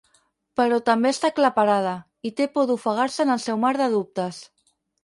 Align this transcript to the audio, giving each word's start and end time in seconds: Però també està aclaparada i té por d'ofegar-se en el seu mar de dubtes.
Però 0.59 0.79
també 0.87 1.11
està 1.15 1.31
aclaparada 1.33 1.93
i 2.31 2.35
té 2.41 2.49
por 2.57 2.67
d'ofegar-se 2.73 3.25
en 3.29 3.37
el 3.39 3.47
seu 3.49 3.65
mar 3.67 3.75
de 3.85 3.93
dubtes. 3.99 4.43